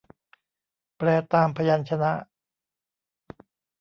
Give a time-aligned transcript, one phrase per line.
[0.97, 2.11] แปลตามพยัญชนะ